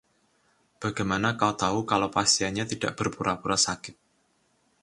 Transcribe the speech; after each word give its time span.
Bagaimana 0.81 1.29
kau 1.39 1.53
tahu 1.63 1.79
kalau 1.91 2.09
pasiennya 2.17 2.65
tidak 2.71 2.91
berpura-pura 2.99 3.53
sakit? 3.65 3.93